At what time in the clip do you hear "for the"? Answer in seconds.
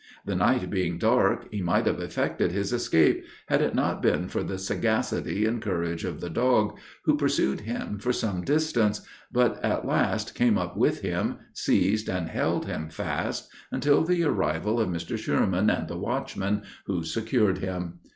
4.29-4.57